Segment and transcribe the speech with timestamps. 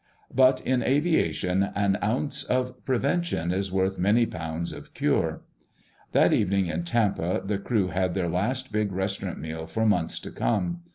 [0.33, 5.43] But in aviation, an ounce of prevention is worth many pounds of cure.
[6.11, 10.31] That evening in Tampa the crew had their last big restaurant meal for months to
[10.31, 10.81] come.